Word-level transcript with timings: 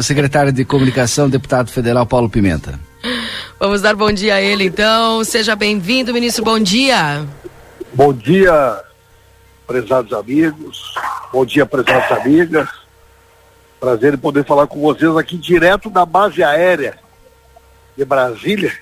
o 0.00 0.02
secretário 0.02 0.50
de 0.50 0.64
Comunicação, 0.64 1.28
deputado 1.28 1.70
federal 1.70 2.06
Paulo 2.06 2.28
Pimenta. 2.28 2.80
Vamos 3.58 3.82
dar 3.82 3.94
bom 3.94 4.10
dia 4.10 4.36
a 4.36 4.40
ele, 4.40 4.64
então. 4.64 5.22
Seja 5.22 5.54
bem-vindo, 5.54 6.12
ministro. 6.12 6.44
Bom 6.44 6.58
dia. 6.58 7.26
Bom 7.92 8.12
dia, 8.12 8.80
prezados 9.66 10.12
amigos. 10.12 10.94
Bom 11.32 11.44
dia, 11.44 11.66
prezadas 11.66 12.10
amigas. 12.12 12.68
Prazer 13.78 14.14
em 14.14 14.18
poder 14.18 14.44
falar 14.44 14.66
com 14.66 14.80
vocês 14.80 15.14
aqui 15.16 15.36
direto 15.36 15.90
da 15.90 16.06
base 16.06 16.42
aérea 16.42 16.98
de 17.96 18.04
Brasília, 18.04 18.72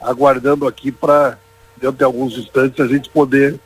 aguardando 0.00 0.66
aqui 0.66 0.90
para, 0.90 1.38
dentro 1.76 1.98
de 1.98 2.04
alguns 2.04 2.38
instantes, 2.38 2.80
a 2.80 2.86
gente 2.86 3.10
poder 3.10 3.60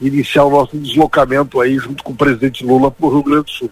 iniciar 0.00 0.44
o 0.44 0.50
nosso 0.50 0.76
deslocamento 0.76 1.60
aí 1.60 1.76
junto 1.78 2.04
com 2.04 2.12
o 2.12 2.16
presidente 2.16 2.64
Lula 2.64 2.90
para 2.90 3.06
o 3.06 3.10
Rio 3.10 3.22
Grande 3.22 3.44
do 3.44 3.50
Sul. 3.50 3.70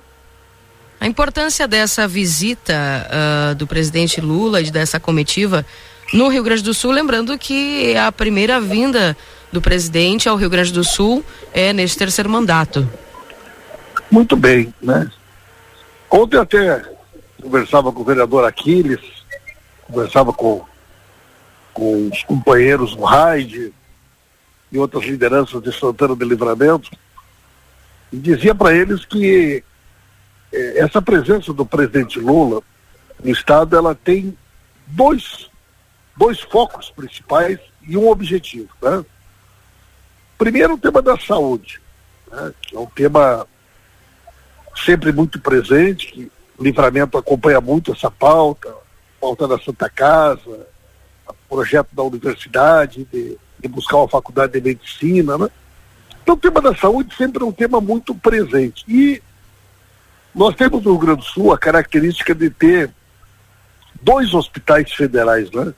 A 1.01 1.07
importância 1.07 1.69
dessa 1.69 2.09
visita 2.09 2.73
uh, 2.73 3.55
do 3.55 3.67
presidente 3.67 4.21
Lula 4.21 4.61
e 4.61 4.71
dessa 4.71 4.99
comitiva 4.99 5.65
no 6.13 6.29
Rio 6.29 6.43
Grande 6.43 6.63
do 6.63 6.73
Sul, 6.73 6.93
lembrando 6.93 7.37
que 7.39 7.97
a 7.97 8.11
primeira 8.13 8.61
vinda 8.61 9.17
do 9.53 9.61
presidente 9.61 10.29
ao 10.29 10.37
Rio 10.37 10.51
Grande 10.51 10.73
do 10.73 10.85
Sul 10.85 11.25
é 11.53 11.73
neste 11.73 11.99
terceiro 11.99 12.31
mandato. 12.31 12.89
Muito 14.11 14.37
bem, 14.37 14.73
né? 14.81 15.11
Ontem 16.11 16.39
até 16.39 16.83
conversava 17.43 17.93
com 17.93 18.01
o 18.01 18.05
vereador 18.05 18.45
Aquiles, 18.45 19.01
conversava 19.83 20.33
com, 20.33 20.65
com 21.73 22.09
os 22.09 22.23
companheiros 22.23 22.97
no 22.97 23.05
RAID 23.05 23.73
e 24.73 24.79
outras 24.79 25.05
lideranças 25.05 25.63
de 25.63 25.73
Santana 25.79 26.17
de 26.17 26.25
Livramento, 26.25 26.91
e 28.13 28.17
dizia 28.17 28.55
para 28.55 28.75
eles 28.75 29.05
que 29.05 29.63
essa 30.77 31.03
presença 31.03 31.53
do 31.53 31.67
presidente 31.67 32.19
Lula 32.19 32.63
no 33.23 33.31
Estado, 33.31 33.77
ela 33.77 33.95
tem 33.95 34.37
dois, 34.87 35.51
dois 36.17 36.41
focos 36.41 36.91
principais 36.91 37.59
e 37.83 37.97
um 37.97 38.09
objetivo. 38.09 38.69
Né? 38.83 39.05
Primeiro, 40.39 40.75
o 40.75 40.79
tema 40.79 41.01
da 41.01 41.19
saúde, 41.19 41.81
né? 42.31 42.53
que 42.63 42.77
é 42.77 42.79
um 42.79 42.87
tema 42.87 43.47
sempre 44.85 45.13
muito 45.13 45.41
presente, 45.41 46.07
que 46.09 46.33
o 46.59 46.65
livramento 46.65 47.17
acompanha 47.17 47.61
muito 47.61 47.93
essa 47.93 48.11
pauta, 48.11 48.75
pauta 49.21 49.49
da 49.49 49.59
Santa 49.59 49.89
Casa, 49.89 50.67
projeto 51.49 51.89
da 51.93 52.03
universidade, 52.03 53.07
de, 53.13 53.39
de 53.59 53.69
buscar 53.69 53.99
uma 53.99 54.09
faculdade 54.09 54.53
de 54.53 54.61
medicina, 54.61 55.39
né? 55.39 55.49
Então 56.23 56.35
o 56.35 56.39
tema 56.39 56.61
da 56.61 56.75
saúde 56.75 57.15
sempre 57.17 57.43
é 57.43 57.47
um 57.47 57.53
tema 57.53 57.81
muito 57.81 58.15
presente. 58.15 58.85
E 58.89 59.23
nós 60.35 60.55
temos 60.57 60.83
no 60.83 60.93
Rio 60.93 61.01
Grande 61.01 61.21
do 61.21 61.27
Sul 61.27 61.53
a 61.53 61.59
característica 61.59 62.35
de 62.35 62.51
ter 62.51 62.91
dois 64.03 64.35
hospitais 64.35 64.93
federais, 64.93 65.51
né? 65.53 65.73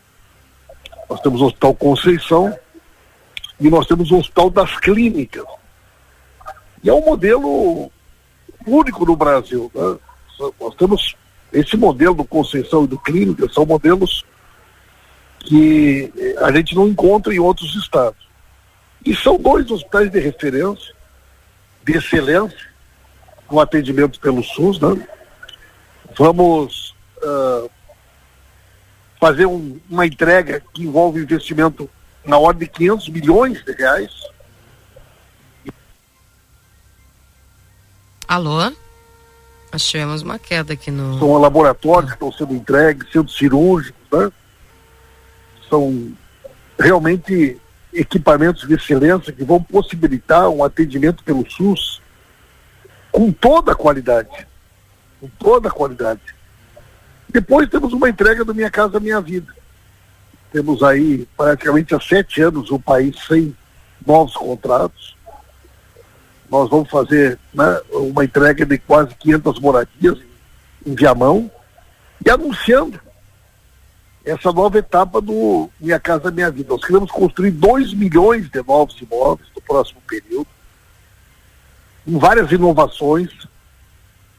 Nós 1.08 1.20
temos 1.20 1.40
o 1.40 1.46
Hospital 1.46 1.74
Conceição 1.74 2.58
e 3.60 3.70
nós 3.70 3.86
temos 3.86 4.10
o 4.10 4.18
Hospital 4.18 4.50
das 4.50 4.76
Clínicas. 4.78 5.44
E 6.82 6.88
é 6.88 6.92
um 6.92 7.04
modelo 7.04 7.90
único 8.66 9.04
no 9.04 9.14
Brasil. 9.14 9.70
Né? 9.74 9.98
Nós 10.60 10.74
temos 10.74 11.14
esse 11.52 11.76
modelo 11.76 12.14
do 12.14 12.24
Conceição 12.24 12.84
e 12.84 12.88
do 12.88 12.98
Clínica, 12.98 13.48
são 13.52 13.64
modelos 13.64 14.24
que 15.40 16.12
a 16.38 16.50
gente 16.50 16.74
não 16.74 16.88
encontra 16.88 17.32
em 17.32 17.38
outros 17.38 17.74
estados. 17.76 18.26
E 19.04 19.14
são 19.14 19.38
dois 19.38 19.70
hospitais 19.70 20.10
de 20.10 20.18
referência, 20.18 20.92
de 21.84 21.96
excelência, 21.96 22.75
no 23.50 23.60
atendimento 23.60 24.18
pelo 24.20 24.42
SUS. 24.42 24.78
Né? 24.80 25.06
Vamos 26.16 26.94
uh, 27.18 27.70
fazer 29.20 29.46
um, 29.46 29.78
uma 29.88 30.06
entrega 30.06 30.62
que 30.72 30.82
envolve 30.82 31.20
investimento 31.20 31.88
na 32.24 32.38
ordem 32.38 32.66
de 32.66 32.74
500 32.74 33.08
milhões 33.08 33.64
de 33.64 33.72
reais 33.72 34.10
Alô? 38.28 38.72
Nós 39.72 39.86
tivemos 39.86 40.22
uma 40.22 40.38
queda 40.38 40.72
aqui 40.72 40.90
no. 40.90 41.18
São 41.18 41.38
laboratórios 41.38 42.10
que 42.10 42.16
estão 42.16 42.32
sendo 42.32 42.54
entregues, 42.54 43.10
centros 43.12 43.36
cirúrgicos, 43.36 44.02
né? 44.12 44.32
São 45.68 46.12
realmente 46.78 47.60
equipamentos 47.92 48.66
de 48.66 48.74
excelência 48.74 49.32
que 49.32 49.44
vão 49.44 49.62
possibilitar 49.62 50.48
um 50.48 50.64
atendimento 50.64 51.22
pelo 51.22 51.48
SUS 51.50 52.02
com 53.16 53.32
toda 53.32 53.72
a 53.72 53.74
qualidade. 53.74 54.46
Com 55.18 55.28
toda 55.38 55.68
a 55.70 55.72
qualidade. 55.72 56.20
Depois 57.26 57.66
temos 57.70 57.94
uma 57.94 58.10
entrega 58.10 58.44
do 58.44 58.54
Minha 58.54 58.70
Casa 58.70 59.00
Minha 59.00 59.22
Vida. 59.22 59.54
Temos 60.52 60.82
aí 60.82 61.26
praticamente 61.34 61.94
há 61.94 62.00
sete 62.00 62.42
anos 62.42 62.70
o 62.70 62.78
país 62.78 63.16
sem 63.26 63.56
novos 64.06 64.34
contratos 64.34 65.16
nós 66.50 66.70
vamos 66.70 66.88
fazer 66.88 67.38
né, 67.52 67.80
uma 67.92 68.24
entrega 68.24 68.64
de 68.64 68.78
quase 68.78 69.14
500 69.16 69.58
moradias 69.60 70.18
em 70.84 70.94
Viamão 70.94 71.50
e 72.24 72.30
anunciando 72.30 73.00
essa 74.24 74.52
nova 74.52 74.78
etapa 74.78 75.20
do 75.20 75.68
Minha 75.80 75.98
Casa 76.00 76.30
Minha 76.30 76.50
Vida. 76.50 76.68
Nós 76.70 76.84
queremos 76.84 77.10
construir 77.10 77.50
2 77.52 77.94
milhões 77.94 78.48
de 78.48 78.62
novos 78.62 79.00
imóveis 79.00 79.48
no 79.54 79.62
próximo 79.62 80.00
período, 80.06 80.46
várias 82.06 82.52
inovações, 82.52 83.30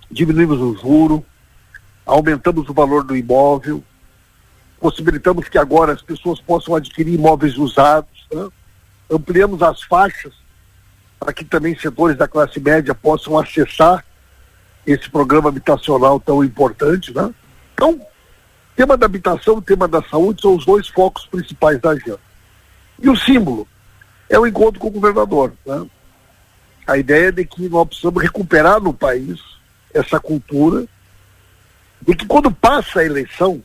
diminuímos 0.10 0.60
o 0.60 0.76
juro, 0.78 1.26
aumentamos 2.06 2.70
o 2.70 2.74
valor 2.74 3.04
do 3.04 3.16
imóvel, 3.16 3.84
possibilitamos 4.80 5.50
que 5.50 5.58
agora 5.58 5.94
as 5.94 6.02
pessoas 6.02 6.40
possam 6.40 6.76
adquirir 6.76 7.16
imóveis 7.16 7.58
usados, 7.58 8.26
né? 8.32 8.48
ampliamos 9.12 9.62
as 9.62 9.82
faixas 9.84 10.34
para 11.20 11.34
que 11.34 11.44
também 11.44 11.78
setores 11.78 12.18
da 12.18 12.28
classe 12.28 12.60
média 12.60 12.94
possam 12.94 13.38
acessar 13.38 14.06
esse 14.86 15.10
programa 15.10 15.50
habitacional 15.50 16.20
tão 16.20 16.44
importante, 16.44 17.14
né? 17.14 17.34
Então, 17.74 18.00
tema 18.76 18.96
da 18.96 19.06
habitação, 19.06 19.62
tema 19.62 19.88
da 19.88 20.02
saúde 20.04 20.42
são 20.42 20.56
os 20.56 20.66
dois 20.66 20.88
focos 20.88 21.26
principais 21.26 21.82
da 21.82 21.90
agenda. 21.90 22.20
E 23.02 23.10
o 23.10 23.16
símbolo 23.16 23.68
é 24.30 24.40
o 24.40 24.48
encontro 24.48 24.80
com 24.80 24.88
o 24.88 24.92
governador, 24.92 25.54
né? 25.66 25.86
A 26.88 26.98
ideia 26.98 27.28
é 27.28 27.32
de 27.32 27.46
que 27.46 27.68
nós 27.68 27.88
precisamos 27.88 28.24
recuperar 28.24 28.80
no 28.82 28.94
país 28.94 29.40
essa 29.94 30.20
cultura 30.20 30.86
de 32.02 32.16
que 32.16 32.26
quando 32.26 32.50
passa 32.50 33.02
a 33.02 33.06
eleição, 33.06 33.62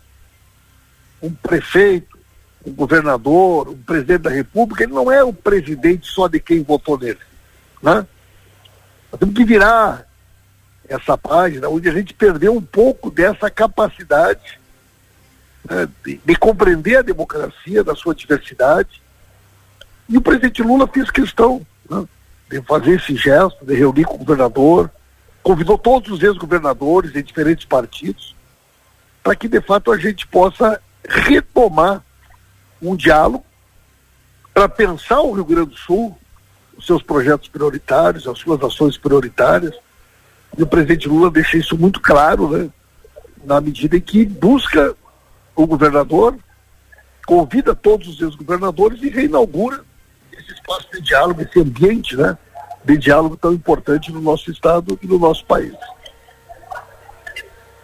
um 1.22 1.32
prefeito, 1.32 2.18
um 2.66 2.72
governador, 2.72 3.68
um 3.68 3.78
presidente 3.78 4.22
da 4.22 4.30
república, 4.30 4.82
ele 4.82 4.92
não 4.92 5.10
é 5.10 5.22
o 5.22 5.32
presidente 5.32 6.06
só 6.08 6.26
de 6.26 6.40
quem 6.40 6.62
votou 6.62 6.98
nele 6.98 7.18
né? 7.82 8.06
Nós 9.10 9.18
temos 9.18 9.34
que 9.34 9.44
virar 9.44 10.06
essa 10.88 11.18
página 11.18 11.68
onde 11.68 11.88
a 11.88 11.92
gente 11.92 12.14
perdeu 12.14 12.54
um 12.54 12.62
pouco 12.62 13.10
dessa 13.10 13.50
capacidade 13.50 14.60
né, 15.68 15.88
de, 16.04 16.20
de, 16.24 16.36
compreender 16.36 16.96
a 16.96 17.02
democracia 17.02 17.82
da 17.82 17.94
sua 17.94 18.14
diversidade. 18.14 19.02
E 20.08 20.16
o 20.16 20.20
presidente 20.20 20.62
Lula 20.62 20.86
fez 20.86 21.10
questão 21.10 21.66
né, 21.90 22.04
de 22.52 22.66
fazer 22.66 22.96
esse 22.96 23.16
gesto, 23.16 23.64
de 23.64 23.74
reunir 23.74 24.04
com 24.04 24.14
o 24.14 24.18
governador, 24.18 24.90
convidou 25.42 25.78
todos 25.78 26.10
os 26.10 26.22
ex-governadores 26.22 27.12
de 27.12 27.22
diferentes 27.22 27.64
partidos, 27.64 28.36
para 29.22 29.34
que 29.34 29.48
de 29.48 29.60
fato 29.60 29.90
a 29.90 29.98
gente 29.98 30.26
possa 30.26 30.80
retomar 31.08 32.04
um 32.80 32.94
diálogo 32.94 33.44
para 34.52 34.68
pensar 34.68 35.20
o 35.20 35.32
Rio 35.32 35.44
Grande 35.44 35.70
do 35.70 35.76
Sul 35.76 36.16
os 36.76 36.86
seus 36.86 37.02
projetos 37.02 37.48
prioritários, 37.48 38.26
as 38.26 38.38
suas 38.38 38.62
ações 38.62 38.96
prioritárias. 38.96 39.74
E 40.56 40.62
o 40.62 40.66
presidente 40.66 41.08
Lula 41.08 41.30
deixa 41.30 41.56
isso 41.56 41.76
muito 41.78 42.00
claro, 42.00 42.50
né? 42.50 42.68
Na 43.44 43.60
medida 43.60 43.96
em 43.96 44.00
que 44.00 44.24
busca 44.24 44.94
o 45.54 45.66
governador, 45.66 46.36
convida 47.26 47.74
todos 47.74 48.08
os 48.08 48.18
seus 48.18 48.34
governadores 48.34 49.02
e 49.02 49.08
reinaugura 49.08 49.84
esse 50.32 50.52
espaço 50.52 50.88
de 50.92 51.00
diálogo, 51.00 51.42
esse 51.42 51.60
ambiente, 51.60 52.16
né? 52.16 52.36
De 52.84 52.96
diálogo 52.96 53.36
tão 53.36 53.52
importante 53.52 54.10
no 54.10 54.20
nosso 54.20 54.50
estado 54.50 54.98
e 55.02 55.06
no 55.06 55.18
nosso 55.18 55.44
país. 55.44 55.72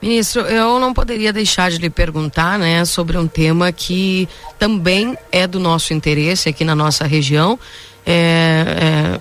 Ministro, 0.00 0.42
eu 0.42 0.78
não 0.78 0.94
poderia 0.94 1.32
deixar 1.32 1.70
de 1.70 1.78
lhe 1.78 1.90
perguntar, 1.90 2.56
né, 2.58 2.84
sobre 2.84 3.16
um 3.18 3.26
tema 3.26 3.72
que 3.72 4.28
também 4.58 5.18
é 5.32 5.46
do 5.46 5.58
nosso 5.58 5.92
interesse 5.92 6.48
aqui 6.48 6.64
na 6.64 6.74
nossa 6.74 7.04
região 7.04 7.58
é, 8.10 8.64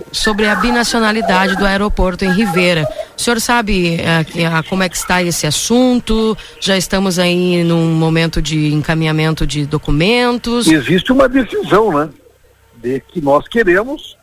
sobre 0.10 0.46
a 0.46 0.54
binacionalidade 0.54 1.56
do 1.56 1.66
aeroporto 1.66 2.24
em 2.24 2.32
Ribeira. 2.32 2.88
O 3.14 3.20
senhor 3.20 3.38
sabe 3.38 3.96
é, 3.96 4.24
como 4.66 4.82
é 4.82 4.88
que 4.88 4.96
está 4.96 5.22
esse 5.22 5.46
assunto? 5.46 6.34
Já 6.58 6.74
estamos 6.74 7.18
aí 7.18 7.62
num 7.64 7.92
momento 7.92 8.40
de 8.40 8.72
encaminhamento 8.72 9.46
de 9.46 9.66
documentos? 9.66 10.66
Existe 10.66 11.12
uma 11.12 11.28
decisão, 11.28 11.92
né? 11.92 12.08
De 12.76 13.00
que 13.00 13.20
nós 13.20 13.46
queremos, 13.46 14.16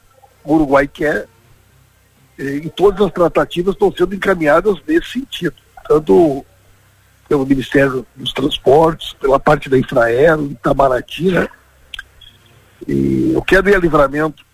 o 0.44 0.56
Uruguai 0.56 0.88
quer, 0.88 1.28
e 2.38 2.70
todas 2.70 3.06
as 3.06 3.14
tratativas 3.14 3.74
estão 3.74 3.94
sendo 3.96 4.16
encaminhadas 4.16 4.78
nesse 4.88 5.12
sentido. 5.12 5.56
tanto 5.88 6.46
pelo 7.28 7.46
Ministério 7.46 8.06
dos 8.16 8.32
Transportes, 8.34 9.14
pela 9.14 9.40
parte 9.40 9.70
da 9.70 9.78
Infraero, 9.78 10.46
Itamaraty, 10.46 11.32
né? 11.32 11.48
E 12.88 13.32
eu 13.34 13.42
quero 13.42 13.70
ir 13.70 13.76
a 13.76 13.80
livramento 13.80 14.46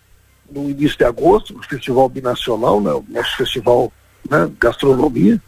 no 0.50 0.70
início 0.70 0.96
de 0.96 1.04
agosto, 1.04 1.54
no 1.54 1.62
Festival 1.62 2.08
Binacional, 2.08 2.80
né? 2.80 2.92
o 2.92 3.04
nosso 3.08 3.36
festival 3.36 3.92
né? 4.28 4.50
gastronomia. 4.58 5.40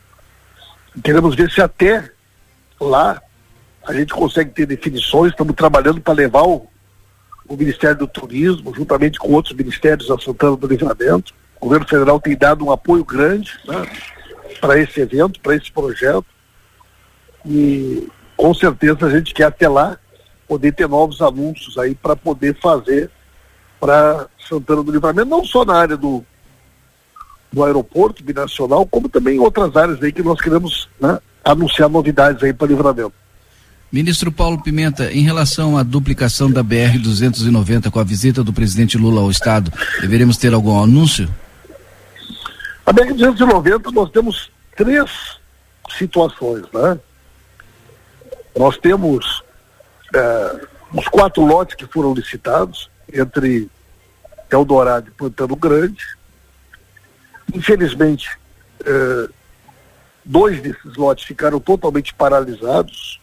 Queremos 1.02 1.34
ver 1.34 1.50
se 1.50 1.60
até 1.60 2.10
lá 2.80 3.20
a 3.86 3.92
gente 3.92 4.12
consegue 4.12 4.50
ter 4.50 4.66
definições, 4.66 5.30
estamos 5.30 5.54
trabalhando 5.54 6.00
para 6.00 6.14
levar 6.14 6.42
o, 6.42 6.66
o 7.46 7.56
Ministério 7.56 7.98
do 7.98 8.06
Turismo, 8.06 8.74
juntamente 8.74 9.18
com 9.18 9.32
outros 9.32 9.54
ministérios 9.54 10.10
a 10.10 10.18
Santana 10.18 10.56
do 10.56 10.66
Livramento. 10.66 11.34
O 11.60 11.66
governo 11.66 11.86
federal 11.86 12.20
tem 12.20 12.36
dado 12.36 12.64
um 12.64 12.72
apoio 12.72 13.04
grande 13.04 13.52
né, 13.66 13.86
para 14.60 14.78
esse 14.78 15.00
evento, 15.00 15.40
para 15.40 15.56
esse 15.56 15.70
projeto. 15.70 16.26
E 17.46 18.08
com 18.36 18.52
certeza 18.54 19.06
a 19.06 19.10
gente 19.10 19.32
quer 19.32 19.44
até 19.44 19.68
lá 19.68 19.98
poder 20.46 20.72
ter 20.72 20.88
novos 20.88 21.20
anúncios 21.20 21.78
aí 21.78 21.94
para 21.94 22.14
poder 22.14 22.56
fazer 22.60 23.10
para 23.80 24.26
Santana 24.48 24.82
do 24.82 24.92
Livramento, 24.92 25.28
não 25.28 25.44
só 25.44 25.64
na 25.64 25.74
área 25.74 25.96
do, 25.96 26.24
do 27.52 27.64
aeroporto 27.64 28.22
binacional, 28.22 28.86
como 28.86 29.08
também 29.08 29.36
em 29.36 29.40
outras 29.40 29.74
áreas 29.76 30.02
aí 30.02 30.12
que 30.12 30.22
nós 30.22 30.40
queremos 30.40 30.88
né, 31.00 31.18
anunciar 31.44 31.88
novidades 31.88 32.42
aí 32.42 32.52
para 32.52 32.68
Livramento. 32.68 33.12
Ministro 33.92 34.32
Paulo 34.32 34.60
Pimenta, 34.60 35.12
em 35.12 35.22
relação 35.22 35.78
à 35.78 35.82
duplicação 35.82 36.50
da 36.50 36.64
BR-290 36.64 37.90
com 37.90 38.00
a 38.00 38.04
visita 38.04 38.42
do 38.42 38.52
presidente 38.52 38.98
Lula 38.98 39.20
ao 39.20 39.30
Estado, 39.30 39.72
deveremos 40.00 40.36
ter 40.36 40.52
algum 40.52 40.82
anúncio? 40.82 41.28
A 42.86 42.92
BR-290 42.92 43.92
nós 43.92 44.10
temos 44.10 44.50
três 44.76 45.38
situações, 45.90 46.64
né? 46.72 46.98
Nós 48.56 48.76
temos 48.76 49.42
é, 50.14 50.66
os 50.92 51.08
quatro 51.08 51.44
lotes 51.44 51.74
que 51.74 51.86
foram 51.86 52.14
licitados 52.14 52.90
entre 53.12 53.68
Eldorado 54.50 55.08
e 55.08 55.12
Pantano 55.12 55.56
Grande. 55.56 56.04
Infelizmente, 57.52 58.38
é, 58.84 59.28
dois 60.24 60.60
desses 60.60 60.94
lotes 60.96 61.24
ficaram 61.24 61.58
totalmente 61.60 62.14
paralisados 62.14 63.20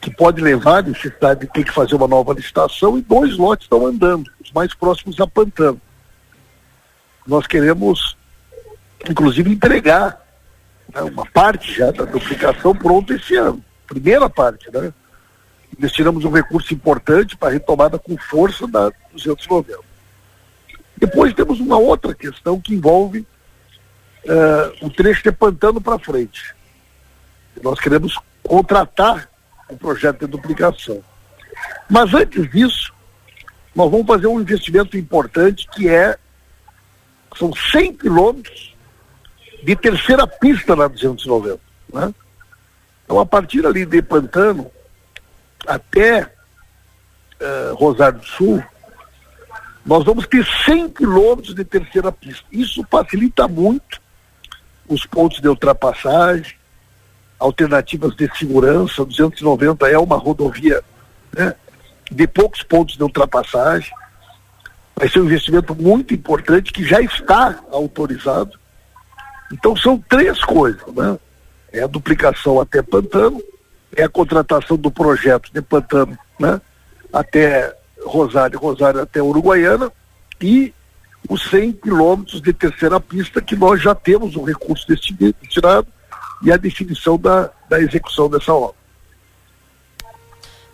que 0.00 0.10
pode 0.10 0.42
levar 0.42 0.78
a 0.78 0.88
necessidade 0.88 1.40
de 1.40 1.46
ter 1.46 1.64
que 1.64 1.72
fazer 1.72 1.94
uma 1.94 2.06
nova 2.06 2.34
licitação 2.34 2.98
e 2.98 3.02
dois 3.02 3.38
lotes 3.38 3.64
estão 3.64 3.86
andando, 3.86 4.30
os 4.42 4.52
mais 4.52 4.74
próximos 4.74 5.18
a 5.18 5.26
Pantano. 5.26 5.80
Nós 7.26 7.46
queremos, 7.46 8.14
inclusive, 9.10 9.50
entregar 9.50 10.20
né, 10.92 11.02
uma 11.02 11.26
parte 11.26 11.72
já 11.72 11.90
da 11.90 12.04
duplicação 12.04 12.74
pronta 12.74 13.14
esse 13.14 13.34
ano. 13.36 13.62
Primeira 13.86 14.28
parte, 14.28 14.70
né? 14.72 14.92
Destinamos 15.78 16.24
um 16.24 16.30
recurso 16.30 16.72
importante 16.72 17.36
para 17.36 17.48
a 17.48 17.52
retomada 17.52 17.98
com 17.98 18.16
força 18.16 18.66
da 18.66 18.90
290. 19.12 19.78
Depois 20.96 21.34
temos 21.34 21.58
uma 21.58 21.76
outra 21.76 22.14
questão 22.14 22.60
que 22.60 22.74
envolve 22.74 23.26
uh, 24.24 24.86
o 24.86 24.90
trecho 24.90 25.22
de 25.24 25.32
Pantano 25.32 25.80
para 25.80 25.98
frente. 25.98 26.54
Nós 27.62 27.80
queremos 27.80 28.18
contratar 28.42 29.28
o 29.68 29.76
projeto 29.76 30.20
de 30.20 30.26
duplicação. 30.26 31.02
Mas 31.88 32.14
antes 32.14 32.48
disso, 32.50 32.92
nós 33.74 33.90
vamos 33.90 34.06
fazer 34.06 34.28
um 34.28 34.40
investimento 34.40 34.96
importante 34.96 35.68
que 35.72 35.88
é 35.88 36.16
são 37.36 37.52
100 37.52 37.94
quilômetros 37.94 38.73
de 39.64 39.74
terceira 39.74 40.26
pista 40.26 40.76
na 40.76 40.86
290. 40.86 41.58
Né? 41.92 42.14
Então, 43.04 43.18
a 43.18 43.26
partir 43.26 43.66
ali 43.66 43.86
de 43.86 44.02
Pantano 44.02 44.70
até 45.66 46.22
uh, 46.22 47.74
Rosário 47.74 48.18
do 48.18 48.26
Sul, 48.26 48.62
nós 49.84 50.04
vamos 50.04 50.26
ter 50.26 50.44
100 50.64 50.90
quilômetros 50.90 51.54
de 51.54 51.64
terceira 51.64 52.12
pista. 52.12 52.44
Isso 52.52 52.84
facilita 52.90 53.48
muito 53.48 54.00
os 54.86 55.06
pontos 55.06 55.40
de 55.40 55.48
ultrapassagem, 55.48 56.54
alternativas 57.38 58.14
de 58.16 58.30
segurança, 58.36 59.04
290 59.04 59.88
é 59.88 59.98
uma 59.98 60.16
rodovia 60.16 60.82
né, 61.32 61.54
de 62.10 62.26
poucos 62.26 62.62
pontos 62.62 62.96
de 62.96 63.02
ultrapassagem. 63.02 63.90
Vai 64.94 65.08
ser 65.08 65.20
um 65.20 65.24
investimento 65.24 65.74
muito 65.74 66.14
importante 66.14 66.72
que 66.72 66.84
já 66.84 67.00
está 67.00 67.60
autorizado. 67.70 68.58
Então 69.54 69.76
são 69.76 69.96
três 70.08 70.44
coisas, 70.44 70.82
né? 70.94 71.16
É 71.72 71.84
a 71.84 71.86
duplicação 71.86 72.60
até 72.60 72.82
Pantano, 72.82 73.40
é 73.94 74.02
a 74.02 74.08
contratação 74.08 74.76
do 74.76 74.90
projeto 74.90 75.48
de 75.52 75.62
Pantano, 75.62 76.18
né? 76.40 76.60
Até 77.12 77.72
Rosário, 78.04 78.58
Rosário 78.58 79.00
até 79.00 79.22
Uruguaiana 79.22 79.92
e 80.40 80.74
os 81.28 81.48
100 81.50 81.72
quilômetros 81.74 82.42
de 82.42 82.52
terceira 82.52 82.98
pista 82.98 83.40
que 83.40 83.54
nós 83.54 83.80
já 83.80 83.94
temos 83.94 84.34
um 84.34 84.42
recurso 84.42 84.86
destinado 84.88 85.86
e 86.42 86.50
a 86.50 86.56
definição 86.56 87.16
da, 87.16 87.48
da 87.68 87.80
execução 87.80 88.28
dessa 88.28 88.52
obra. 88.52 88.83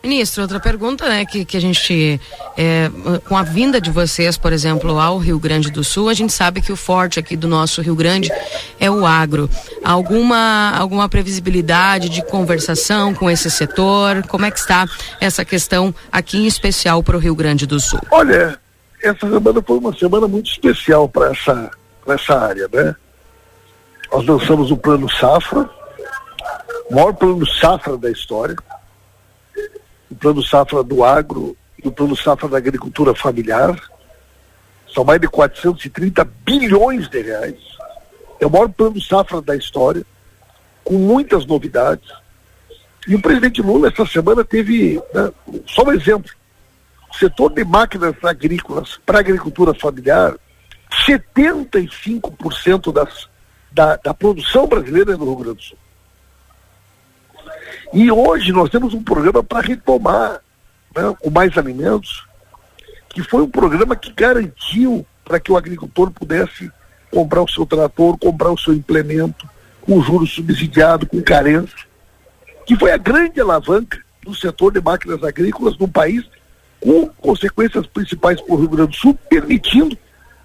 Ministro, 0.03 0.43
outra 0.43 0.59
pergunta, 0.59 1.07
né, 1.07 1.27
que, 1.27 1.45
que 1.45 1.57
a 1.59 1.61
gente, 1.61 2.19
é, 2.57 2.91
com 3.29 3.37
a 3.37 3.43
vinda 3.43 3.79
de 3.79 3.91
vocês, 3.91 4.39
por 4.39 4.51
exemplo, 4.51 4.99
ao 4.99 5.19
Rio 5.19 5.39
Grande 5.39 5.71
do 5.71 5.85
Sul, 5.85 6.09
a 6.09 6.15
gente 6.15 6.33
sabe 6.33 6.63
que 6.63 6.73
o 6.73 6.77
forte 6.77 7.19
aqui 7.19 7.37
do 7.37 7.47
nosso 7.47 7.83
Rio 7.83 7.95
Grande 7.95 8.33
é 8.79 8.91
o 8.91 9.05
agro. 9.05 9.49
Alguma, 9.85 10.73
alguma 10.75 11.07
previsibilidade 11.07 12.09
de 12.09 12.25
conversação 12.25 13.13
com 13.15 13.31
esse 13.31 13.51
setor? 13.51 14.27
Como 14.27 14.47
é 14.47 14.51
que 14.51 14.59
está 14.59 14.87
essa 15.21 15.45
questão 15.45 15.95
aqui 16.11 16.39
em 16.39 16.47
especial 16.47 17.03
para 17.03 17.17
o 17.17 17.21
Rio 17.21 17.35
Grande 17.35 17.67
do 17.67 17.79
Sul? 17.79 18.01
Olha, 18.11 18.59
essa 19.03 19.29
semana 19.29 19.63
foi 19.63 19.79
uma 19.79 19.95
semana 19.95 20.27
muito 20.27 20.51
especial 20.51 21.11
para 21.11 21.31
essa, 21.31 21.71
essa 22.09 22.39
área, 22.39 22.67
né? 22.73 22.97
Nós 24.11 24.27
lançamos 24.27 24.71
o 24.71 24.77
Plano 24.79 25.11
Safra, 25.11 25.69
o 26.91 26.95
maior 26.95 27.15
plano 27.15 27.47
safra 27.47 27.97
da 27.97 28.11
história, 28.11 28.57
o 30.11 30.15
Plano 30.15 30.43
Safra 30.43 30.83
do 30.83 31.05
Agro 31.05 31.57
e 31.83 31.89
o 31.89 31.93
Plano 31.93 32.17
Safra 32.17 32.49
da 32.49 32.59
Agricultura 32.59 33.15
Familiar. 33.15 33.81
São 34.93 35.05
mais 35.05 35.21
de 35.21 35.29
430 35.29 36.25
bilhões 36.45 37.09
de 37.09 37.23
reais. 37.23 37.59
É 38.41 38.47
o 38.47 38.51
maior 38.51 38.69
plano 38.69 39.01
safra 39.01 39.41
da 39.41 39.55
história, 39.55 40.05
com 40.83 40.95
muitas 40.95 41.47
novidades. 41.47 42.11
E 43.07 43.15
o 43.15 43.23
presidente 43.23 43.63
Lula, 43.63 43.89
essa 43.89 44.05
semana, 44.07 44.45
teve, 44.45 45.01
né, 45.15 45.31
só 45.67 45.85
um 45.85 45.93
exemplo, 45.93 46.31
o 47.11 47.17
setor 47.17 47.53
de 47.53 47.65
máquinas 47.65 48.15
agrícolas 48.25 48.99
para 49.07 49.21
agricultura 49.21 49.75
familiar, 49.75 50.35
75% 51.07 52.93
das 52.93 53.29
da, 53.73 53.97
da 53.97 54.13
produção 54.13 54.67
brasileira 54.67 55.17
no 55.17 55.27
Rio 55.27 55.37
Grande 55.37 55.57
do 55.57 55.63
Sul. 55.63 55.79
E 57.93 58.11
hoje 58.11 58.53
nós 58.53 58.71
temos 58.71 58.95
um 58.95 59.03
programa 59.03 59.43
para 59.43 59.67
retomar 59.67 60.41
né, 60.95 61.17
o 61.23 61.31
Mais 61.31 61.57
Alimentos, 61.59 62.25
que 63.09 63.23
foi 63.23 63.43
um 63.43 63.51
programa 63.51 63.97
que 63.97 64.13
garantiu 64.13 65.05
para 65.25 65.41
que 65.41 65.51
o 65.51 65.57
agricultor 65.57 66.11
pudesse 66.13 66.71
comprar 67.11 67.43
o 67.43 67.49
seu 67.49 67.67
trator, 67.67 68.17
comprar 68.17 68.53
o 68.53 68.59
seu 68.59 68.73
implemento, 68.73 69.49
com 69.83 70.01
juros 70.01 70.33
subsidiado, 70.33 71.07
com 71.07 71.21
carência, 71.21 71.79
que 72.65 72.77
foi 72.77 72.93
a 72.93 72.97
grande 72.97 73.41
alavanca 73.41 73.99
do 74.23 74.35
setor 74.35 74.73
de 74.73 74.81
máquinas 74.81 75.25
agrícolas 75.25 75.77
no 75.77 75.89
país, 75.89 76.25
com 76.81 77.09
consequências 77.09 77.87
principais 77.87 78.41
para 78.41 78.55
o 78.55 78.59
Rio 78.59 78.69
Grande 78.69 78.91
do 78.93 78.97
Sul, 78.97 79.19
permitindo 79.29 79.99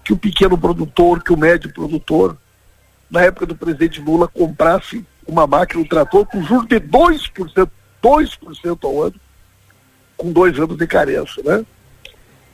que 0.04 0.12
o 0.12 0.16
pequeno 0.16 0.58
produtor, 0.58 1.22
que 1.22 1.32
o 1.32 1.36
médio 1.36 1.72
produtor, 1.72 2.36
na 3.08 3.22
época 3.22 3.46
do 3.46 3.54
presidente 3.54 4.00
Lula, 4.00 4.26
comprasse 4.26 5.04
uma 5.26 5.46
máquina, 5.46 5.82
um 5.82 5.86
trator, 5.86 6.26
com 6.26 6.42
juros 6.42 6.68
de 6.68 6.80
2%, 6.80 7.68
2% 8.02 8.78
ao 8.84 9.02
ano, 9.02 9.14
com 10.16 10.32
dois 10.32 10.58
anos 10.58 10.76
de 10.76 10.86
carência, 10.86 11.42
né? 11.42 11.64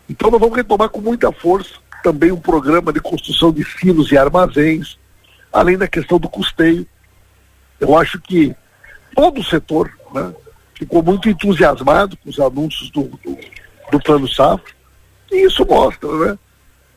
Então 0.08 0.30
nós 0.30 0.40
vamos 0.40 0.56
retomar 0.56 0.88
com 0.88 1.00
muita 1.00 1.30
força 1.30 1.74
também 2.02 2.32
um 2.32 2.40
programa 2.40 2.92
de 2.92 3.00
construção 3.00 3.52
de 3.52 3.64
silos 3.64 4.10
e 4.10 4.18
armazéns, 4.18 4.98
além 5.52 5.78
da 5.78 5.86
questão 5.86 6.18
do 6.18 6.28
custeio. 6.28 6.86
Eu 7.78 7.96
acho 7.96 8.20
que 8.20 8.54
todo 9.14 9.40
o 9.40 9.44
setor 9.44 9.90
né, 10.12 10.34
ficou 10.74 11.02
muito 11.02 11.28
entusiasmado 11.28 12.16
com 12.16 12.30
os 12.30 12.40
anúncios 12.40 12.90
do, 12.90 13.04
do, 13.24 13.38
do 13.92 14.00
Plano 14.00 14.28
Safra, 14.28 14.72
e 15.30 15.46
isso 15.46 15.64
mostra, 15.64 16.08
né? 16.26 16.38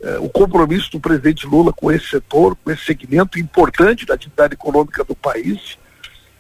É, 0.05 0.19
o 0.19 0.29
compromisso 0.29 0.91
do 0.91 0.99
presidente 0.99 1.47
Lula 1.47 1.73
com 1.73 1.91
esse 1.91 2.07
setor, 2.07 2.55
com 2.63 2.69
esse 2.69 2.85
segmento 2.85 3.39
importante 3.39 4.05
da 4.05 4.13
atividade 4.13 4.53
econômica 4.53 5.03
do 5.03 5.15
país 5.15 5.79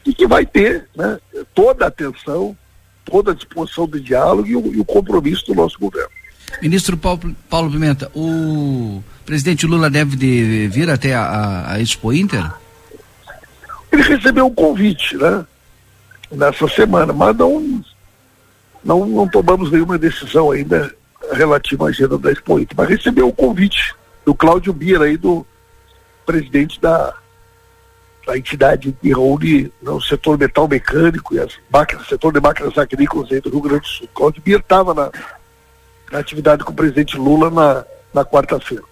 e 0.05 0.13
que 0.13 0.27
vai 0.27 0.45
ter 0.45 0.87
né, 0.95 1.19
toda 1.55 1.85
a 1.85 1.87
atenção, 1.87 2.55
toda 3.03 3.31
a 3.31 3.33
disposição 3.33 3.87
de 3.87 3.99
diálogo 3.99 4.47
e 4.47 4.55
o, 4.55 4.73
e 4.75 4.79
o 4.79 4.85
compromisso 4.85 5.47
do 5.47 5.55
nosso 5.55 5.79
governo. 5.79 6.11
Ministro 6.61 6.95
Paulo, 6.95 7.35
Paulo, 7.49 7.71
Pimenta, 7.71 8.11
o 8.15 9.03
presidente 9.25 9.65
Lula 9.65 9.89
deve 9.89 10.15
de 10.15 10.67
vir 10.67 10.87
até 10.87 11.15
a, 11.15 11.71
a, 11.71 11.81
Expo 11.81 12.13
Inter? 12.13 12.47
Ele 13.91 14.03
recebeu 14.03 14.45
um 14.45 14.53
convite, 14.53 15.17
né? 15.17 15.43
Nessa 16.31 16.67
semana, 16.67 17.11
mas 17.11 17.35
não, 17.35 17.83
não, 18.83 19.07
não 19.07 19.27
tomamos 19.27 19.71
nenhuma 19.71 19.97
decisão 19.97 20.51
ainda 20.51 20.93
relativa 21.35 21.85
à 21.85 21.89
agenda 21.89 22.17
da 22.17 22.31
Expo 22.31 22.59
mas 22.75 22.89
recebeu 22.89 23.27
o 23.27 23.33
convite 23.33 23.93
do 24.25 24.33
Cláudio 24.33 24.73
Bira 24.73 25.05
aí, 25.05 25.17
do 25.17 25.45
presidente 26.25 26.81
da, 26.81 27.13
da 28.25 28.37
entidade 28.37 28.95
que 28.99 29.09
reúne 29.09 29.71
no 29.81 30.01
setor 30.01 30.37
metal 30.37 30.67
mecânico 30.67 31.35
e 31.35 31.39
as 31.39 31.53
máquinas, 31.71 32.07
setor 32.07 32.33
de 32.33 32.39
máquinas 32.39 32.77
agrícolas 32.77 33.31
aí 33.31 33.39
do 33.39 33.49
Rio 33.49 33.61
Grande 33.61 33.81
do 33.81 33.87
Sul. 33.87 34.09
Cláudio 34.13 34.41
Bira 34.41 34.59
estava 34.59 34.93
na, 34.93 35.11
na 36.11 36.19
atividade 36.19 36.63
com 36.63 36.71
o 36.71 36.75
presidente 36.75 37.17
Lula 37.17 37.51
na, 37.51 37.85
na 38.13 38.25
quarta-feira. 38.25 38.83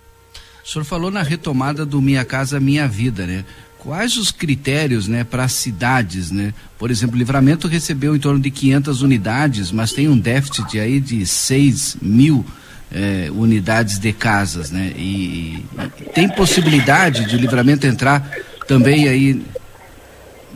O 0.63 0.67
senhor 0.67 0.85
falou 0.85 1.11
na 1.11 1.21
retomada 1.21 1.85
do 1.85 2.01
Minha 2.01 2.23
Casa 2.23 2.59
Minha 2.59 2.87
Vida, 2.87 3.25
né? 3.25 3.43
Quais 3.83 4.15
os 4.15 4.31
critérios, 4.31 5.09
né, 5.09 5.25
para 5.25 5.45
cidades, 5.49 6.31
né? 6.31 6.53
Por 6.79 6.89
exemplo, 6.89 7.17
Livramento 7.17 7.67
recebeu 7.67 8.15
em 8.15 8.19
torno 8.19 8.39
de 8.39 8.49
500 8.49 9.01
unidades, 9.01 9.71
mas 9.73 9.91
tem 9.91 10.07
um 10.07 10.17
déficit 10.17 10.79
aí 10.79 11.01
de 11.01 11.25
6 11.25 11.97
mil 12.01 12.45
eh, 12.93 13.29
unidades 13.31 13.99
de 13.99 14.13
casas, 14.13 14.71
né? 14.71 14.93
E, 14.95 15.65
e, 15.99 16.05
tem 16.13 16.29
possibilidade 16.29 17.25
de 17.25 17.35
Livramento 17.37 17.85
entrar 17.85 18.31
também 18.67 19.09
aí 19.09 19.43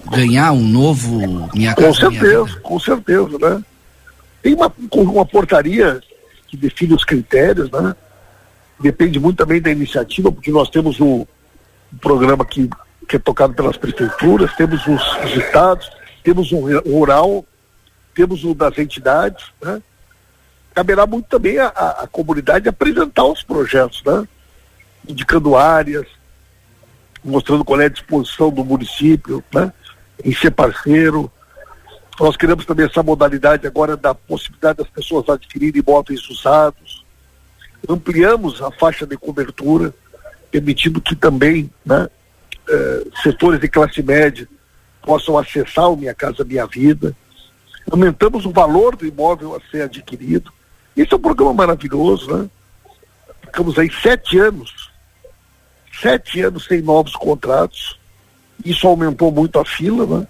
ganhar 0.10 0.54
um 0.54 0.66
novo 0.66 1.50
Minha 1.54 1.76
Casa 1.76 1.88
Com 1.88 1.94
certeza, 1.94 2.60
com 2.62 2.80
certeza, 2.80 3.38
né? 3.40 3.64
Tem 4.42 4.54
uma, 4.54 4.72
uma 4.94 5.26
portaria 5.26 6.00
que 6.48 6.56
define 6.56 6.94
os 6.94 7.04
critérios, 7.04 7.70
né? 7.72 7.94
Depende 8.80 9.20
muito 9.20 9.38
também 9.38 9.60
da 9.60 9.72
iniciativa, 9.72 10.32
porque 10.32 10.52
nós 10.52 10.70
temos 10.70 11.00
o, 11.00 11.28
um 11.92 11.98
programa 12.00 12.46
que, 12.46 12.70
que 13.08 13.16
é 13.16 13.20
tocado 13.20 13.54
pelas 13.54 13.78
prefeituras, 13.78 14.54
temos 14.56 14.86
os, 14.86 15.18
os 15.24 15.36
estados, 15.36 15.90
temos 16.24 16.52
o 16.52 16.80
rural, 16.80 17.46
temos 18.14 18.44
o 18.44 18.54
das 18.54 18.78
entidades, 18.78 19.46
né? 19.62 19.82
Caberá 20.74 21.08
muito 21.08 21.28
também 21.28 21.58
a, 21.58 21.68
a, 21.68 22.04
a 22.04 22.08
comunidade 22.08 22.70
apresentar 22.70 23.26
os 23.26 23.42
projetos, 23.42 24.04
né? 24.06 24.28
Indicando 25.08 25.56
áreas, 25.56 26.06
mostrando 27.24 27.64
qual 27.64 27.82
é 27.82 27.86
a 27.86 27.90
disposição 27.90 28.50
do 28.50 28.64
município, 28.64 29.44
né? 29.54 29.72
Em 30.24 30.34
ser 30.34 30.52
parceiro. 30.52 31.32
Nós 32.20 32.36
queremos 32.36 32.66
também 32.66 32.86
essa 32.86 33.02
modalidade 33.02 33.66
agora 33.66 33.96
da 33.96 34.14
possibilidade 34.14 34.80
das 34.80 34.90
pessoas 34.90 35.30
adquirirem 35.30 35.82
imóveis 35.82 36.28
usados 36.30 37.08
ampliamos 37.88 38.62
a 38.62 38.72
faixa 38.72 39.06
de 39.06 39.18
cobertura, 39.18 39.94
permitindo 40.52 41.02
que 41.02 41.16
também 41.16 41.70
né, 41.86 42.10
eh, 42.70 43.08
setores 43.24 43.60
de 43.60 43.68
classe 43.68 44.02
média 44.02 44.48
possam 45.02 45.38
acessar 45.38 45.90
o 45.92 45.98
Minha 45.98 46.14
Casa 46.14 46.44
Minha 46.44 46.66
Vida. 46.66 47.16
Aumentamos 47.90 48.46
o 48.46 48.52
valor 48.52 48.96
do 48.96 49.06
imóvel 49.06 49.56
a 49.56 49.72
ser 49.72 49.84
adquirido. 49.84 50.52
Esse 50.96 51.14
é 51.14 51.18
um 51.18 51.22
programa 51.22 51.54
maravilhoso, 51.54 52.36
né? 52.36 52.50
Ficamos 53.44 53.80
aí 53.80 53.90
sete 53.92 54.38
anos, 54.38 54.90
sete 56.02 56.42
anos 56.42 56.66
sem 56.66 56.82
novos 56.82 57.14
contratos. 57.14 57.98
Isso 58.66 58.88
aumentou 58.88 59.32
muito 59.32 59.60
a 59.60 59.66
fila, 59.66 60.06
né? 60.06 60.28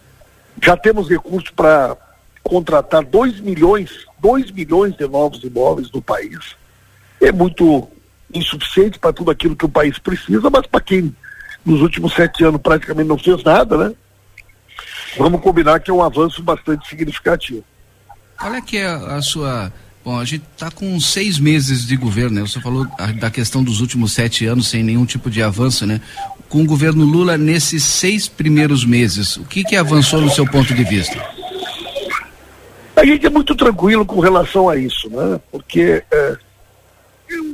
Já 0.62 0.78
temos 0.78 1.10
recursos 1.10 1.50
para 1.50 1.98
contratar 2.44 3.04
2 3.04 3.40
milhões, 3.40 4.06
2 4.20 4.52
milhões 4.52 4.96
de 4.96 5.08
novos 5.08 5.44
imóveis 5.44 5.92
no 5.92 6.02
país 6.02 6.56
é 7.22 7.32
muito 7.32 7.88
insuficiente 8.34 9.00
para 9.00 9.14
tudo 9.14 9.32
aquilo 9.32 9.56
que 9.56 9.66
o 9.66 9.70
país 9.70 9.98
precisa, 9.98 10.50
mas 10.50 10.66
para 10.68 10.82
quem 10.82 11.16
nos 11.66 11.82
últimos 11.82 12.14
sete 12.14 12.44
anos 12.44 12.62
praticamente 12.62 13.08
não 13.08 13.18
fez 13.18 13.44
nada, 13.44 13.78
né? 13.78 13.96
Vamos 15.18 15.42
combinar 15.42 15.80
que 15.80 15.90
é 15.90 15.94
um 15.94 16.04
avanço 16.04 16.42
bastante 16.44 16.88
significativo. 16.88 17.64
Qual 18.38 18.54
é 18.54 18.62
que 18.62 18.78
é 18.78 18.88
a 18.88 19.22
sua. 19.22 19.72
Bom, 20.06 20.18
a 20.18 20.24
gente 20.24 20.44
está 20.54 20.72
com 20.72 20.98
seis 21.02 21.38
meses 21.38 21.86
de 21.86 21.98
governo, 21.98 22.40
né? 22.40 22.42
Você 22.42 22.62
falou 22.62 22.88
da 23.20 23.30
questão 23.30 23.64
dos 23.64 23.82
últimos 23.82 24.14
sete 24.14 24.46
anos 24.46 24.68
sem 24.68 24.84
nenhum 24.84 25.06
tipo 25.06 25.30
de 25.30 25.44
avanço, 25.44 25.86
né? 25.86 26.00
Com 26.48 26.62
o 26.62 26.66
governo 26.66 27.04
Lula, 27.04 27.38
nesses 27.38 27.84
seis 27.84 28.28
primeiros 28.28 28.86
meses, 28.86 29.36
o 29.36 29.44
que 29.44 29.66
que 29.66 29.76
avançou 29.76 30.22
no 30.22 30.30
seu 30.30 30.46
ponto 30.50 30.74
de 30.74 30.84
vista? 30.86 31.22
A 32.96 33.06
gente 33.06 33.26
é 33.26 33.30
muito 33.30 33.54
tranquilo 33.54 34.06
com 34.06 34.20
relação 34.20 34.70
a 34.70 34.78
isso, 34.78 35.10
né? 35.10 35.40
Porque 35.52 36.04
é, 36.10 36.38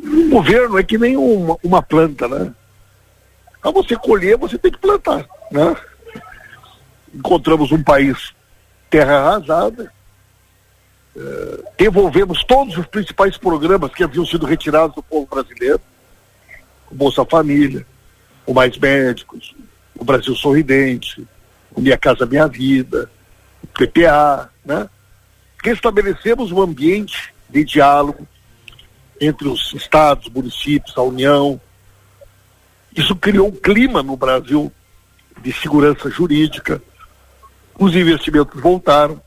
um 0.05 0.29
governo 0.29 0.77
é 0.77 0.83
que 0.83 0.97
nem 0.97 1.17
uma, 1.17 1.57
uma 1.63 1.81
planta, 1.81 2.27
né? 2.27 2.51
Para 3.63 3.71
você 3.71 3.95
colher, 3.95 4.37
você 4.37 4.57
tem 4.57 4.69
que 4.69 4.77
plantar, 4.77 5.25
né? 5.49 5.73
Encontramos 7.13 7.71
um 7.71 7.81
país 7.81 8.33
terra 8.89 9.17
arrasada, 9.17 9.91
uh, 11.15 11.63
devolvemos 11.77 12.43
todos 12.43 12.77
os 12.77 12.85
principais 12.85 13.37
programas 13.37 13.91
que 13.93 14.03
haviam 14.03 14.25
sido 14.25 14.45
retirados 14.45 14.95
do 14.95 15.01
povo 15.01 15.25
brasileiro, 15.25 15.79
o 16.91 16.95
Bolsa 16.95 17.23
Família, 17.23 17.87
o 18.45 18.53
Mais 18.53 18.77
Médicos, 18.77 19.55
o 19.97 20.03
Brasil 20.03 20.35
Sorridente, 20.35 21.25
o 21.71 21.79
Minha 21.79 21.97
Casa 21.97 22.25
Minha 22.25 22.47
Vida, 22.47 23.09
o 23.63 23.67
PPA, 23.67 24.49
né? 24.65 24.89
Restabelecemos 25.63 26.51
um 26.51 26.61
ambiente 26.61 27.33
de 27.49 27.63
diálogo, 27.63 28.27
entre 29.21 29.47
os 29.47 29.73
estados, 29.73 30.27
municípios, 30.29 30.97
a 30.97 31.01
União. 31.01 31.61
Isso 32.95 33.15
criou 33.15 33.47
um 33.47 33.51
clima 33.51 34.03
no 34.03 34.15
Brasil 34.15 34.71
de 35.41 35.51
segurança 35.53 36.09
jurídica. 36.09 36.81
Os 37.77 37.95
investimentos 37.95 38.59
voltaram, 38.61 39.21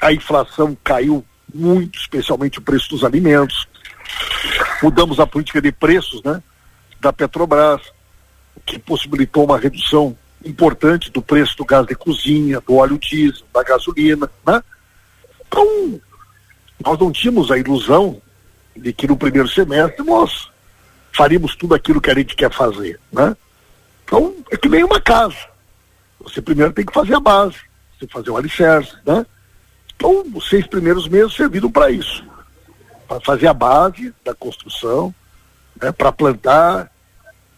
a 0.00 0.12
inflação 0.12 0.76
caiu 0.82 1.24
muito, 1.54 1.98
especialmente 1.98 2.58
o 2.58 2.62
preço 2.62 2.90
dos 2.90 3.04
alimentos. 3.04 3.66
Mudamos 4.82 5.20
a 5.20 5.26
política 5.26 5.60
de 5.60 5.70
preços, 5.70 6.22
né, 6.22 6.42
da 7.00 7.12
Petrobras, 7.12 7.80
o 8.56 8.60
que 8.60 8.78
possibilitou 8.78 9.44
uma 9.44 9.58
redução 9.58 10.16
importante 10.44 11.10
do 11.10 11.22
preço 11.22 11.56
do 11.56 11.64
gás 11.64 11.86
de 11.86 11.94
cozinha, 11.94 12.60
do 12.60 12.76
óleo 12.76 12.98
diesel, 12.98 13.46
da 13.52 13.62
gasolina, 13.62 14.30
né? 14.46 14.62
Então, 15.46 16.00
nós 16.84 16.98
não 16.98 17.10
tínhamos 17.10 17.50
a 17.50 17.58
ilusão 17.58 18.20
de 18.76 18.92
que 18.92 19.06
no 19.06 19.16
primeiro 19.16 19.48
semestre 19.48 20.04
nós 20.04 20.48
faríamos 21.18 21.56
tudo 21.56 21.74
aquilo 21.74 22.00
que 22.00 22.10
a 22.10 22.14
gente 22.14 22.36
quer 22.36 22.52
fazer, 22.52 23.00
né? 23.12 23.36
Então, 24.04 24.36
é 24.52 24.56
que 24.56 24.68
nem 24.68 24.84
uma 24.84 25.00
casa. 25.00 25.36
Você 26.20 26.40
primeiro 26.40 26.72
tem 26.72 26.86
que 26.86 26.94
fazer 26.94 27.14
a 27.14 27.20
base, 27.20 27.56
você 27.98 28.06
fazer 28.06 28.30
o 28.30 28.36
alicerce, 28.36 28.94
né? 29.04 29.26
Então, 29.96 30.24
os 30.32 30.48
seis 30.48 30.64
primeiros 30.68 31.08
meses 31.08 31.34
serviram 31.34 31.72
para 31.72 31.90
isso. 31.90 32.24
Para 33.08 33.20
fazer 33.20 33.48
a 33.48 33.52
base 33.52 34.14
da 34.24 34.32
construção, 34.32 35.12
né? 35.82 35.90
para 35.90 36.12
plantar, 36.12 36.88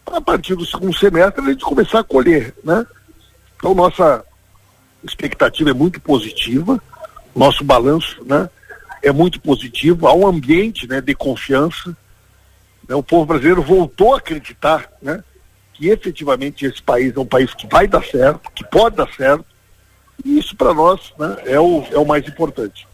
a 0.07 0.19
partir 0.19 0.55
do 0.55 0.65
segundo 0.65 0.97
semestre 0.97 1.45
a 1.45 1.51
gente 1.51 1.63
começar 1.63 1.99
a 1.99 2.03
colher, 2.03 2.55
né? 2.63 2.83
Então, 3.57 3.75
nossa 3.75 4.25
expectativa 5.03 5.69
é 5.69 5.73
muito 5.73 6.01
positiva, 6.01 6.81
nosso 7.35 7.63
balanço, 7.63 8.23
né? 8.25 8.49
é 9.03 9.11
muito 9.11 9.39
positivo, 9.39 10.07
há 10.07 10.15
um 10.15 10.25
ambiente 10.25 10.87
né, 10.87 10.99
de 10.99 11.13
confiança. 11.13 11.95
Né, 12.91 12.95
o 12.95 13.01
povo 13.01 13.25
brasileiro 13.25 13.61
voltou 13.61 14.13
a 14.13 14.17
acreditar 14.17 14.89
né, 15.01 15.23
que 15.73 15.87
efetivamente 15.87 16.65
esse 16.65 16.81
país 16.81 17.15
é 17.15 17.19
um 17.21 17.25
país 17.25 17.53
que 17.53 17.65
vai 17.65 17.87
dar 17.87 18.03
certo, 18.03 18.51
que 18.53 18.65
pode 18.65 18.97
dar 18.97 19.07
certo, 19.15 19.45
e 20.25 20.37
isso 20.37 20.57
para 20.57 20.73
nós 20.73 20.99
né, 21.17 21.37
é, 21.45 21.57
o, 21.57 21.85
é 21.89 21.97
o 21.97 22.05
mais 22.05 22.27
importante. 22.27 22.85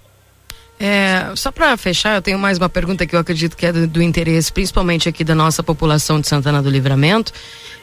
É, 0.79 1.31
só 1.35 1.51
para 1.51 1.75
fechar, 1.75 2.13
eu 2.13 2.21
tenho 2.21 2.37
mais 2.37 2.59
uma 2.59 2.69
pergunta 2.69 3.07
que 3.07 3.15
eu 3.15 3.19
acredito 3.19 3.57
que 3.57 3.65
é 3.65 3.73
do, 3.73 3.87
do, 3.87 3.99
interesse, 3.99 4.53
principalmente 4.53 5.09
aqui 5.09 5.23
da 5.23 5.33
nossa 5.33 5.63
população 5.63 6.21
de 6.21 6.27
Santana 6.27 6.61
do 6.61 6.69
Livramento. 6.69 7.33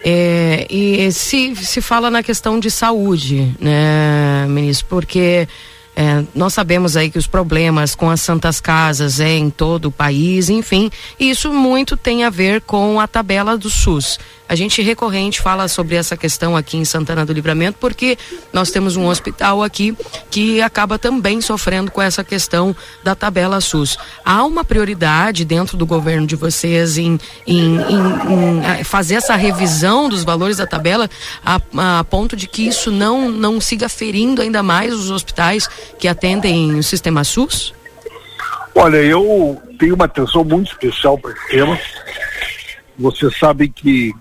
É, 0.05 0.69
e 0.71 1.11
se, 1.11 1.57
se 1.57 1.81
fala 1.81 2.13
na 2.13 2.23
questão 2.23 2.61
de 2.61 2.71
saúde, 2.71 3.57
né, 3.59 4.47
ministro? 4.47 4.87
Porque 4.89 5.49
é, 5.97 6.25
nós 6.35 6.53
sabemos 6.53 6.97
aí 6.97 7.11
que 7.11 7.19
os 7.19 7.27
problemas 7.27 7.95
com 7.95 8.11
as 8.11 8.21
santas 8.21 8.61
casas 8.61 9.21
é 9.21 9.37
em 9.37 9.49
todo 9.49 9.87
o 9.87 9.93
país, 9.93 10.49
enfim, 10.49 10.91
isso 11.19 11.53
muito 11.53 11.97
tem 11.97 12.25
a 12.25 12.31
ver 12.31 12.61
com 12.63 12.99
a 12.99 13.07
tabela 13.07 13.57
do 13.57 13.71
SUS. 13.71 14.19
A 14.47 14.55
gente 14.55 14.83
recorrente 14.83 15.41
fala 15.41 15.67
sobre 15.69 15.97
essa 15.97 16.17
questão 16.17 16.55
aqui 16.55 16.77
em 16.77 16.85
Santana 16.85 17.25
do 17.25 17.33
Livramento, 17.33 17.79
porque 17.81 18.19
nós 18.53 18.71
temos 18.71 18.95
um 18.95 19.07
hospital 19.07 19.63
aqui 19.63 19.97
que 20.31 20.61
acaba 20.61 20.99
também 20.99 21.41
sofrendo 21.41 21.91
com 21.91 22.03
essa 22.03 22.23
questão 22.23 22.77
da 23.03 23.15
tabela 23.15 23.61
SUS. 23.61 23.97
Há 24.23 24.45
uma 24.45 24.63
prioridade 24.63 25.45
dentro 25.47 25.79
do 25.79 25.87
governo 25.87 26.27
de 26.27 26.37
vocês 26.37 26.99
em, 26.99 27.19
em, 27.47 27.77
em, 27.77 28.81
em 28.81 28.85
fazer 28.85 29.15
essa 29.15 29.35
revisão 29.35 30.11
dos 30.11 30.25
valores 30.25 30.59
da 30.59 30.67
tabela 30.67 31.09
a, 31.45 31.61
a, 31.77 32.05
ponto 32.05 32.37
de 32.37 32.47
que 32.47 32.69
isso 32.69 32.91
não, 32.91 33.31
não 33.31 33.61
siga 33.61 33.89
ferindo 33.89 34.43
ainda 34.43 34.63
mais 34.63 34.93
os 34.93 35.11
hospitais 35.11 35.67
que 35.99 36.07
atendem 36.07 36.75
o 36.75 36.83
sistema 36.83 37.25
SUS? 37.25 37.73
Olha, 38.75 38.99
eu 38.99 39.61
tenho 39.79 39.95
uma 39.95 40.05
atenção 40.05 40.45
muito 40.45 40.71
especial 40.73 41.17
para 41.17 41.31
esse 41.33 41.49
tema. 41.49 41.79
Você 42.99 43.31
sabe 43.31 43.69
que 43.69 44.13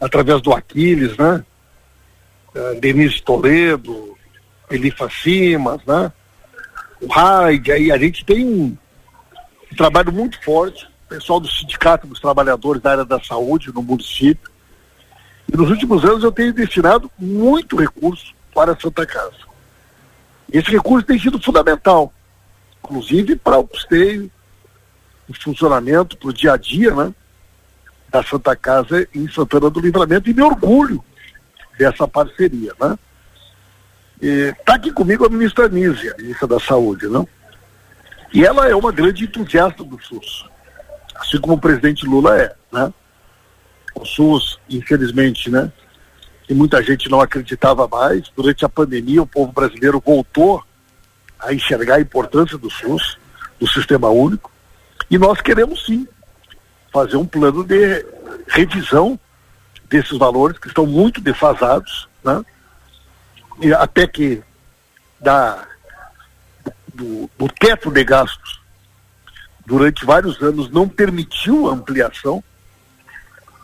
através 0.00 0.40
do 0.40 0.52
Aquiles, 0.52 1.16
né? 1.16 1.44
uh, 2.54 2.80
Denise 2.80 3.22
Toledo, 3.22 4.16
Elifa 4.70 5.08
Simas, 5.10 5.80
né? 5.86 6.12
O 7.00 7.06
Raid, 7.06 7.70
aí 7.70 7.92
a 7.92 7.98
gente 7.98 8.24
tem 8.24 8.44
um, 8.44 8.76
trabalho 9.76 10.12
muito 10.12 10.42
forte, 10.42 10.88
pessoal 11.08 11.38
do 11.38 11.48
Sindicato 11.48 12.06
dos 12.06 12.20
Trabalhadores 12.20 12.82
da 12.82 12.90
área 12.90 13.04
da 13.04 13.22
saúde 13.22 13.72
no 13.72 13.82
município. 13.82 14.50
E 15.50 15.56
nos 15.56 15.70
últimos 15.70 16.04
anos 16.04 16.24
eu 16.24 16.32
tenho 16.32 16.52
destinado 16.52 17.10
muito 17.16 17.76
recurso 17.76 18.34
para 18.52 18.72
a 18.72 18.76
Santa 18.78 19.06
Casa. 19.06 19.48
Esse 20.52 20.70
recurso 20.70 21.06
tem 21.06 21.18
sido 21.18 21.40
fundamental, 21.40 22.12
inclusive 22.82 23.36
para 23.36 23.58
o 23.58 23.66
custeio, 23.66 24.30
o 25.28 25.34
funcionamento, 25.34 26.16
para 26.16 26.28
o 26.28 26.32
dia 26.32 26.54
a 26.54 26.56
dia, 26.56 26.94
né? 26.94 27.14
Da 28.10 28.22
Santa 28.22 28.56
Casa 28.56 29.06
em 29.14 29.28
Santana 29.30 29.68
do 29.68 29.80
Livramento 29.80 30.30
e 30.30 30.34
me 30.34 30.42
orgulho 30.42 31.04
dessa 31.78 32.08
parceria, 32.08 32.72
né? 32.80 32.98
Está 34.20 34.74
aqui 34.74 34.90
comigo 34.90 35.24
a 35.24 35.28
ministra 35.28 35.68
Nízia, 35.68 36.14
ministra 36.18 36.46
da 36.48 36.58
Saúde, 36.58 37.06
não? 37.06 37.20
Né? 37.20 37.28
E 38.34 38.44
ela 38.44 38.68
é 38.68 38.74
uma 38.74 38.92
grande 38.92 39.24
entusiasta 39.24 39.84
do 39.84 40.02
SUS, 40.02 40.44
assim 41.14 41.38
como 41.40 41.54
o 41.54 41.60
presidente 41.60 42.04
Lula 42.04 42.36
é, 42.38 42.54
né? 42.72 42.92
O 43.94 44.04
SUS, 44.04 44.58
infelizmente, 44.68 45.50
né? 45.50 45.72
E 46.48 46.54
muita 46.54 46.82
gente 46.82 47.08
não 47.08 47.20
acreditava 47.20 47.86
mais. 47.86 48.28
Durante 48.34 48.64
a 48.64 48.68
pandemia, 48.68 49.22
o 49.22 49.26
povo 49.26 49.52
brasileiro 49.52 50.02
voltou 50.04 50.62
a 51.38 51.52
enxergar 51.52 51.96
a 51.96 52.00
importância 52.00 52.58
do 52.58 52.70
SUS, 52.70 53.18
do 53.60 53.68
Sistema 53.68 54.08
Único. 54.08 54.50
E 55.10 55.16
nós 55.16 55.40
queremos 55.40 55.84
sim 55.86 56.06
fazer 56.92 57.16
um 57.16 57.26
plano 57.26 57.64
de 57.64 58.04
revisão 58.48 59.18
desses 59.88 60.16
valores 60.18 60.58
que 60.58 60.68
estão 60.68 60.86
muito 60.86 61.20
defasados, 61.20 62.08
né? 62.22 62.44
E 63.60 63.72
até 63.72 64.06
que 64.06 64.42
da, 65.20 65.66
do, 66.94 67.28
do 67.36 67.48
teto 67.48 67.90
de 67.90 68.04
gastos 68.04 68.60
durante 69.66 70.04
vários 70.04 70.40
anos 70.40 70.70
não 70.70 70.88
permitiu 70.88 71.68
a 71.68 71.74
ampliação 71.74 72.42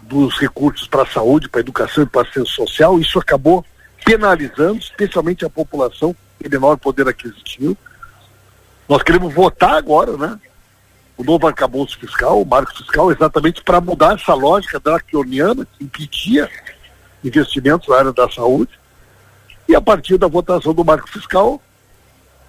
dos 0.02 0.38
recursos 0.38 0.86
para 0.86 1.02
a 1.02 1.06
saúde, 1.06 1.48
para 1.48 1.60
a 1.60 1.62
educação 1.62 2.04
e 2.04 2.06
para 2.06 2.20
a 2.20 2.24
assistência 2.24 2.54
social, 2.54 2.98
isso 2.98 3.18
acabou 3.18 3.64
penalizando, 4.04 4.78
especialmente 4.78 5.44
a 5.44 5.50
população 5.50 6.14
em 6.44 6.48
menor 6.48 6.76
poder 6.76 7.08
aquisitivo. 7.08 7.76
Nós 8.86 9.02
queremos 9.02 9.32
votar 9.32 9.76
agora, 9.76 10.16
né? 10.16 10.38
O 11.16 11.22
novo 11.22 11.46
arcabouço 11.46 11.98
fiscal, 11.98 12.42
o 12.42 12.46
marco 12.46 12.76
fiscal, 12.76 13.12
exatamente 13.12 13.62
para 13.62 13.80
mudar 13.80 14.14
essa 14.14 14.34
lógica 14.34 14.80
draconiana 14.80 15.66
que 15.66 15.84
impedia 15.84 16.50
investimentos 17.22 17.88
na 17.88 17.96
área 17.96 18.12
da 18.12 18.28
saúde. 18.28 18.72
E 19.68 19.74
a 19.74 19.80
partir 19.80 20.18
da 20.18 20.26
votação 20.26 20.74
do 20.74 20.84
marco 20.84 21.08
fiscal, 21.08 21.60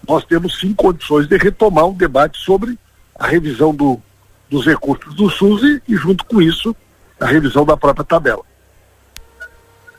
nós 0.08 0.26
temos 0.26 0.60
sim 0.60 0.74
condições 0.74 1.28
de 1.28 1.38
retomar 1.38 1.86
um 1.86 1.94
debate 1.94 2.38
sobre 2.40 2.78
a 3.18 3.28
revisão 3.28 3.74
do, 3.74 4.02
dos 4.50 4.66
recursos 4.66 5.14
do 5.14 5.30
SUS 5.30 5.64
e, 5.64 5.82
e 5.88 5.96
junto 5.96 6.26
com 6.26 6.42
isso, 6.42 6.76
a 7.20 7.26
revisão 7.26 7.66
da 7.66 7.78
própria 7.78 8.04
tabela. 8.04 8.44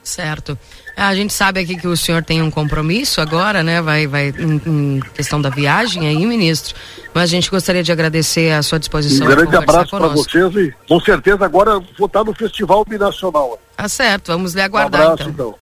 Certo. 0.07 0.57
A 0.97 1.13
gente 1.17 1.33
sabe 1.33 1.61
aqui 1.61 1.77
que 1.77 1.89
o 1.89 1.97
senhor 1.97 2.23
tem 2.23 2.41
um 2.41 2.51
compromisso 2.51 3.21
agora, 3.21 3.61
né? 3.63 3.83
Vai, 3.83 4.07
vai 4.07 4.29
em, 4.29 4.63
em 4.65 5.01
questão 5.15 5.43
da 5.43 5.51
viagem 5.51 6.07
aí, 6.07 6.25
ministro. 6.25 6.77
Mas 7.13 7.25
a 7.25 7.27
gente 7.27 7.51
gostaria 7.51 7.83
de 7.83 7.91
agradecer 7.91 8.53
a 8.53 8.63
sua 8.63 8.79
disposição. 8.79 9.27
Um 9.27 9.31
grande 9.31 9.57
abraço 9.57 9.91
para 9.91 10.07
vocês 10.07 10.55
e 10.55 10.73
com 10.89 11.01
certeza 11.01 11.45
agora 11.45 11.81
vou 11.99 12.07
estar 12.07 12.23
no 12.23 12.33
Festival 12.33 12.85
Binacional. 12.85 13.59
Tá 13.77 13.89
certo, 13.89 14.29
vamos 14.29 14.55
lhe 14.55 14.61
aguardar 14.63 15.01
um 15.01 15.13
abraço, 15.13 15.29
então. 15.29 15.49
então. 15.49 15.55